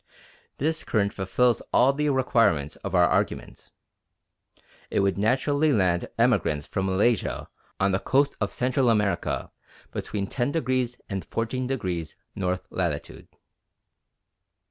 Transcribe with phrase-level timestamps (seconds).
[0.57, 3.71] This current fulfils all the requirements of our argument.
[4.89, 9.51] It would naturally land emigrants from Malaysia on the coast of Central America
[9.91, 13.27] between 10° and 14° north latitude.